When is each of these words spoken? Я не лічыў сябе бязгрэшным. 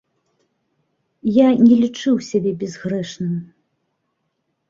Я 1.33 1.47
не 1.67 1.75
лічыў 1.83 2.15
сябе 2.29 2.51
бязгрэшным. 2.63 3.33